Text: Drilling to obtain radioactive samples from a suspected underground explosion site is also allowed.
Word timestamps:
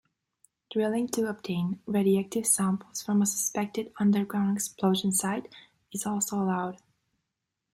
Drilling 0.71 1.09
to 1.09 1.27
obtain 1.29 1.79
radioactive 1.85 2.47
samples 2.47 3.03
from 3.03 3.21
a 3.21 3.27
suspected 3.27 3.93
underground 3.99 4.57
explosion 4.57 5.11
site 5.11 5.53
is 5.93 6.07
also 6.07 6.37
allowed. 6.41 6.79